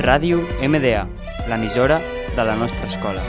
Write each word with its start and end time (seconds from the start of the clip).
Ràdio 0.00 0.40
MDA, 0.64 1.04
l'emissora 1.48 2.00
de 2.34 2.44
la 2.44 2.54
nostra 2.56 2.86
escola. 2.88 3.20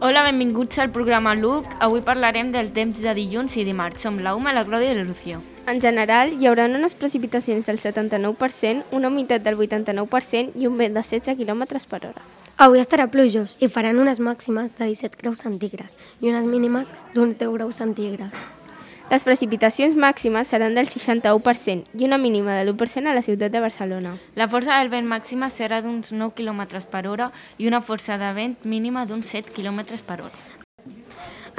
Hola, 0.00 0.22
benvinguts 0.22 0.78
al 0.78 0.90
programa 0.90 1.34
LUC. 1.34 1.64
Avui 1.80 2.02
parlarem 2.02 2.52
del 2.52 2.70
temps 2.72 3.00
de 3.00 3.14
dilluns 3.16 3.56
i 3.56 3.64
dimarts. 3.64 4.04
Som 4.04 4.20
l'Auma, 4.20 4.52
la 4.52 4.66
Clàudia 4.68 4.92
i 4.92 5.00
la 5.00 5.08
Lucio. 5.08 5.40
En 5.66 5.80
general, 5.80 6.36
hi 6.38 6.46
haurà 6.46 6.68
unes 6.68 6.94
precipitacions 6.94 7.66
del 7.66 7.80
79%, 7.80 8.84
una 8.92 9.08
humitat 9.08 9.42
del 9.42 9.56
89% 9.56 10.52
i 10.54 10.68
un 10.68 10.76
vent 10.76 10.94
de 10.94 11.02
16 11.02 11.34
km 11.40 11.64
per 11.88 12.04
hora. 12.06 12.22
Avui 12.56 12.80
estarà 12.80 13.04
plujós 13.12 13.52
i 13.60 13.68
faran 13.68 13.98
unes 14.00 14.16
màximes 14.16 14.70
de 14.78 14.86
17 14.88 15.18
graus 15.20 15.42
centígrads 15.44 15.92
i 16.24 16.30
unes 16.30 16.46
mínimes 16.48 16.94
d'uns 17.12 17.36
10 17.36 17.50
graus 17.52 17.76
centígrads. 17.76 18.46
Les 19.10 19.26
precipitacions 19.28 19.92
màximes 19.92 20.48
seran 20.48 20.72
del 20.72 20.88
61% 20.88 21.84
i 22.00 22.06
una 22.06 22.16
mínima 22.16 22.54
de 22.56 22.62
l'1% 22.64 23.10
a 23.10 23.14
la 23.14 23.20
ciutat 23.20 23.52
de 23.52 23.60
Barcelona. 23.60 24.14
La 24.34 24.48
força 24.48 24.78
del 24.78 24.88
vent 24.88 25.04
màxima 25.04 25.50
serà 25.52 25.82
d'uns 25.84 26.14
9 26.16 26.32
km 26.32 26.80
per 26.90 27.04
hora 27.06 27.26
i 27.58 27.68
una 27.68 27.82
força 27.82 28.16
de 28.16 28.32
vent 28.32 28.56
mínima 28.64 29.04
d'uns 29.04 29.34
7 29.36 29.52
km 29.52 30.00
per 30.06 30.22
hora. 30.22 30.32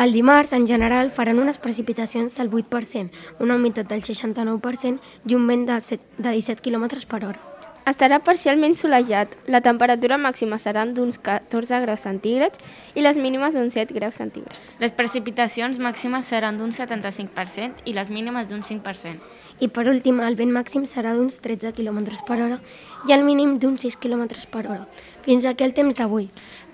El 0.01 0.13
dimarts, 0.13 0.53
en 0.53 0.65
general, 0.65 1.11
faran 1.11 1.37
unes 1.37 1.61
precipitacions 1.61 2.33
del 2.37 2.49
8%, 2.49 3.13
una 3.39 3.55
humitat 3.55 3.85
del 3.85 4.01
69% 4.01 4.97
i 5.29 5.37
un 5.37 5.45
vent 5.45 5.69
de, 5.69 5.77
7, 5.79 6.03
de 6.17 6.33
17 6.41 6.65
km 6.65 7.05
per 7.05 7.23
hora. 7.25 7.56
Estarà 7.87 8.17
parcialment 8.19 8.73
solejat. 8.75 9.37
La 9.47 9.61
temperatura 9.63 10.17
màxima 10.19 10.57
serà 10.59 10.81
d'uns 10.91 11.21
14 11.23 11.77
graus 11.85 12.01
centígrads 12.03 12.59
i 12.99 13.05
les 13.05 13.15
mínimes 13.15 13.55
d'uns 13.55 13.77
7 13.79 13.95
graus 13.95 14.17
centígrads. 14.19 14.75
Les 14.83 14.91
precipitacions 14.91 15.79
màximes 15.79 16.27
seran 16.27 16.59
d'un 16.59 16.73
75% 16.75 17.87
i 17.87 17.95
les 17.95 18.11
mínimes 18.11 18.49
d'un 18.51 18.65
5%. 18.67 19.23
I 19.63 19.71
per 19.71 19.87
últim, 19.87 20.19
el 20.19 20.35
vent 20.35 20.51
màxim 20.51 20.83
serà 20.83 21.15
d'uns 21.15 21.39
13 21.39 21.71
km 21.79 22.03
per 22.27 22.41
hora 22.41 22.59
i 23.07 23.15
el 23.15 23.23
mínim 23.23 23.55
d'uns 23.55 23.87
6 23.87 23.95
km 24.03 24.27
per 24.51 24.65
hora. 24.67 24.83
Fins 25.23 25.47
aquí 25.47 25.63
el 25.63 25.71
temps 25.71 25.95
d'avui. 25.95 26.27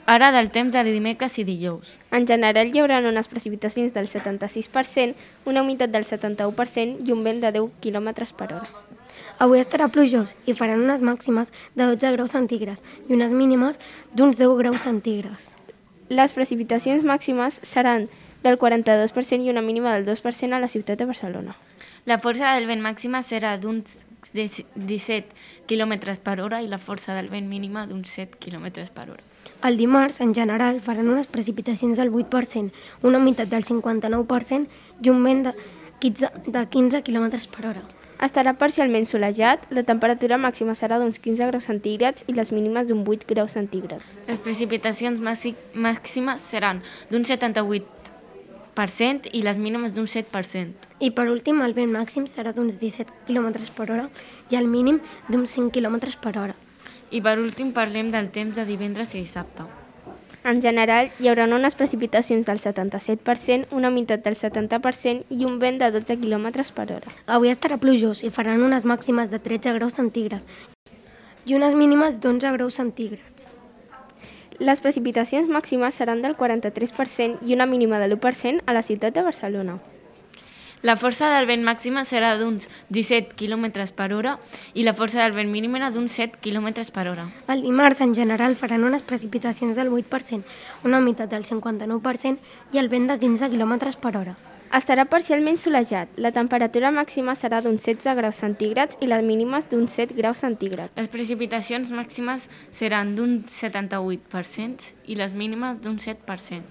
Ara 0.05 0.33
del 0.33 0.49
temps 0.51 0.73
de 0.73 0.83
dimecres 0.83 1.37
i 1.39 1.45
dijous. 1.47 1.93
En 2.11 2.25
general 2.27 2.73
hi 2.73 2.81
haurà 2.81 2.97
unes 3.07 3.29
precipitacions 3.31 3.93
del 3.95 4.09
76%, 4.11 5.15
una 5.47 5.61
humitat 5.63 5.93
del 5.93 6.03
71% 6.03 7.07
i 7.07 7.13
un 7.15 7.23
vent 7.23 7.39
de 7.39 7.53
10 7.55 7.69
km 7.79 8.09
per 8.35 8.49
hora. 8.51 8.67
Avui 9.39 9.61
estarà 9.63 9.87
plujós 9.87 10.35
i 10.45 10.57
faran 10.59 10.83
unes 10.83 10.99
màximes 10.99 11.53
de 11.75 11.87
12 11.87 12.11
graus 12.17 12.35
centígrads 12.35 12.83
i 13.07 13.15
unes 13.15 13.31
mínimes 13.31 13.79
d'uns 14.11 14.35
10 14.35 14.57
graus 14.59 14.83
centígrads. 14.83 15.53
Les 16.09 16.35
precipitacions 16.35 17.07
màximes 17.07 17.61
seran 17.63 18.09
del 18.43 18.59
42% 18.59 19.39
i 19.47 19.55
una 19.55 19.63
mínima 19.63 19.95
del 19.95 20.05
2% 20.05 20.51
a 20.51 20.59
la 20.59 20.67
ciutat 20.67 20.99
de 20.99 21.07
Barcelona. 21.07 21.55
La 22.03 22.19
força 22.19 22.51
del 22.57 22.67
vent 22.67 22.83
màxima 22.83 23.23
serà 23.23 23.55
d'uns 23.55 24.03
17 24.31 25.33
km 25.67 25.93
per 26.23 26.39
hora 26.41 26.61
i 26.61 26.67
la 26.67 26.77
força 26.77 27.15
del 27.17 27.29
vent 27.29 27.49
mínima 27.49 27.87
d'uns 27.87 28.09
7 28.09 28.37
km 28.39 28.87
per 28.93 29.09
hora. 29.09 29.23
El 29.63 29.77
dimarts, 29.77 30.21
en 30.21 30.33
general, 30.33 30.79
faran 30.79 31.09
unes 31.09 31.27
precipitacions 31.27 31.97
del 31.97 32.11
8%, 32.11 32.71
una 33.01 33.17
humitat 33.17 33.49
del 33.49 33.63
59% 33.63 34.67
i 35.01 35.09
un 35.09 35.23
vent 35.23 35.43
de 35.49 35.53
15, 35.99 36.31
de 36.47 36.65
15 36.65 37.03
km 37.03 37.29
per 37.51 37.65
hora. 37.67 37.83
Estarà 38.23 38.53
parcialment 38.55 39.03
solejat, 39.09 39.65
la 39.75 39.83
temperatura 39.83 40.37
màxima 40.39 40.77
serà 40.79 40.95
d'uns 41.01 41.19
15 41.19 41.49
graus 41.49 41.65
centígrads 41.67 42.23
i 42.31 42.35
les 42.37 42.53
mínimes 42.55 42.87
d'un 42.87 43.01
8 43.03 43.25
graus 43.27 43.51
centígrads. 43.57 44.21
Les 44.29 44.39
precipitacions 44.39 45.19
màximes 45.19 46.45
seran 46.53 46.79
d'un 47.11 47.25
78% 47.27 48.02
i 49.31 49.41
les 49.43 49.57
mínimes 49.57 49.93
d'un 49.93 50.05
7%. 50.05 50.73
I 50.99 51.11
per 51.11 51.29
últim, 51.29 51.61
el 51.61 51.73
vent 51.73 51.91
màxim 51.91 52.25
serà 52.25 52.53
d'uns 52.53 52.79
17 52.79 53.11
km 53.27 53.53
per 53.75 53.91
hora 53.91 54.09
i 54.49 54.55
el 54.55 54.67
mínim 54.67 54.99
d'uns 55.29 55.49
5 55.49 55.71
km 55.71 55.99
per 56.21 56.37
hora. 56.37 56.55
I 57.11 57.21
per 57.21 57.37
últim 57.39 57.71
parlem 57.71 58.11
del 58.11 58.31
temps 58.31 58.55
de 58.55 58.65
divendres 58.65 59.13
i 59.13 59.19
dissabte. 59.19 59.63
En 60.43 60.59
general, 60.59 61.09
hi 61.19 61.29
haurà 61.29 61.45
unes 61.45 61.75
precipitacions 61.75 62.45
del 62.45 62.59
77%, 62.59 63.67
una 63.71 63.89
humitat 63.89 64.25
del 64.25 64.35
70% 64.35 65.23
i 65.29 65.45
un 65.45 65.59
vent 65.59 65.79
de 65.79 65.91
12 65.91 66.17
km 66.19 66.49
per 66.75 66.91
hora. 66.91 67.13
Avui 67.27 67.49
estarà 67.49 67.77
plujós 67.77 68.23
i 68.23 68.29
faran 68.29 68.61
unes 68.61 68.83
màximes 68.83 69.29
de 69.31 69.39
13 69.39 69.77
graus 69.79 69.95
centígrads 69.95 70.45
i 71.45 71.55
unes 71.55 71.75
mínimes 71.75 72.19
d'11 72.19 72.57
graus 72.57 72.73
centígrads. 72.73 73.51
Les 74.59 74.81
precipitacions 74.81 75.49
màximes 75.49 75.95
seran 75.95 76.21
del 76.21 76.35
43% 76.37 77.41
i 77.41 77.55
una 77.55 77.65
mínima 77.65 77.97
de 77.99 78.07
l'1% 78.11 78.61
a 78.65 78.73
la 78.73 78.83
ciutat 78.83 79.13
de 79.13 79.23
Barcelona. 79.23 79.79
La 80.83 80.97
força 80.99 81.29
del 81.31 81.47
vent 81.47 81.63
màxima 81.63 82.03
serà 82.03 82.33
d'uns 82.35 82.67
17 82.91 83.37
km 83.39 83.71
per 83.95 84.11
hora 84.11 84.37
i 84.73 84.83
la 84.83 84.93
força 84.93 85.23
del 85.23 85.31
vent 85.31 85.49
mínima 85.49 85.89
d'uns 85.89 86.11
7 86.11 86.41
km 86.43 86.83
per 86.91 87.07
hora. 87.07 87.29
El 87.47 87.63
dimarts, 87.63 88.01
en 88.01 88.13
general, 88.13 88.55
faran 88.55 88.83
unes 88.83 89.01
precipitacions 89.01 89.77
del 89.77 89.89
8%, 89.89 90.43
una 90.83 90.99
humitat 90.99 91.31
del 91.31 91.45
59% 91.45 92.37
i 92.73 92.77
el 92.83 92.89
vent 92.89 93.07
de 93.07 93.17
15 93.17 93.49
km 93.49 93.95
per 93.95 94.17
hora. 94.17 94.35
Estarà 94.73 95.03
parcialment 95.05 95.59
solejat. 95.61 96.15
La 96.17 96.31
temperatura 96.33 96.89
màxima 96.89 97.35
serà 97.37 97.59
d'uns 97.61 97.83
16 97.85 98.15
graus 98.17 98.39
centígrads 98.41 98.97
i 99.05 99.09
les 99.11 99.21
mínimes 99.21 99.67
d'uns 99.69 99.93
7 99.99 100.15
graus 100.17 100.39
centígrads. 100.41 100.95
Les 100.97 101.11
precipitacions 101.13 101.91
màximes 101.93 102.47
seran 102.73 103.11
d'un 103.13 103.43
78% 103.45 104.87
i 105.05 105.17
les 105.19 105.35
mínimes 105.37 105.77
d'un 105.83 105.99
7%. 106.01 106.63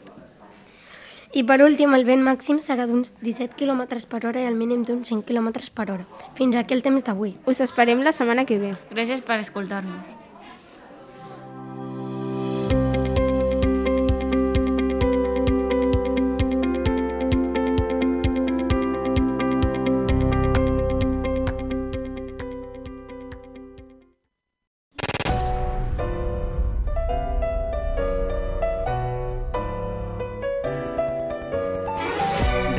I 1.32 1.44
per 1.46 1.60
últim, 1.62 1.94
el 1.94 2.02
vent 2.04 2.26
màxim 2.26 2.58
serà 2.58 2.88
d'uns 2.90 3.14
17 3.22 3.54
km 3.54 3.86
per 4.10 4.20
hora 4.26 4.42
i 4.42 4.48
el 4.50 4.58
mínim 4.58 4.82
d'uns 4.82 5.06
5 5.14 5.22
km 5.22 5.52
per 5.70 5.86
hora. 5.92 6.08
Fins 6.34 6.58
aquí 6.58 6.74
el 6.74 6.82
temps 6.82 7.06
d'avui. 7.06 7.36
Us 7.46 7.62
esperem 7.62 8.02
la 8.02 8.10
setmana 8.10 8.44
que 8.44 8.58
ve. 8.58 8.74
Gràcies 8.90 9.22
per 9.22 9.38
escoltar-nos. 9.38 10.22